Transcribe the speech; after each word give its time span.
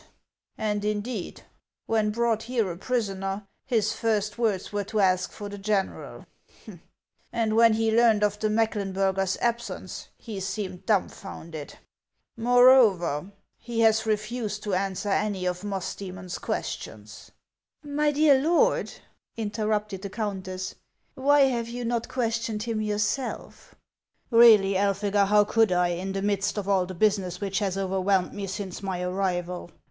And 0.57 0.83
indeed, 0.83 1.43
when 1.85 2.09
brought 2.09 2.41
here 2.41 2.71
a 2.71 2.75
prisoner, 2.75 3.45
his 3.67 3.93
first 3.93 4.35
words 4.39 4.73
were 4.73 4.83
to 4.85 4.99
ask 4.99 5.31
for 5.31 5.47
the 5.47 5.59
general; 5.59 6.25
HAXS 6.47 6.49
OF 6.49 6.53
ICELAND. 6.57 6.81
427 7.29 7.41
and 7.43 7.55
when 7.55 7.73
he 7.73 7.95
learned 7.95 8.23
of 8.23 8.39
the 8.39 8.47
Mecklenburger's 8.49 9.37
absence, 9.41 10.07
he 10.17 10.39
seemed 10.39 10.87
duinfounded. 10.87 11.75
Moreover, 12.35 13.31
lie 13.67 13.75
has 13.83 14.07
refused 14.07 14.63
to 14.63 14.73
answer 14.73 15.09
any 15.09 15.45
of 15.45 15.61
Musdcemon's 15.63 16.39
questions."" 16.39 17.29
My 17.83 18.09
dear 18.11 18.41
lord," 18.41 18.91
interrupted 19.37 20.01
the 20.01 20.09
countess," 20.09 20.73
why 21.13 21.41
have 21.41 21.69
you 21.69 21.85
not 21.85 22.07
questioned 22.09 22.63
him 22.63 22.81
yourself?" 22.81 23.75
"Keally, 24.31 24.73
Elphega, 24.75 25.27
how 25.27 25.43
could 25.43 25.71
I, 25.71 25.89
in 25.89 26.13
the 26.13 26.23
midst 26.23 26.57
of 26.57 26.67
all 26.67 26.87
the 26.87 26.95
business 26.95 27.39
which 27.39 27.59
has 27.59 27.77
overwhelmed 27.77 28.33
me 28.33 28.47
since 28.47 28.81
my 28.81 29.03
arrival 29.03 29.69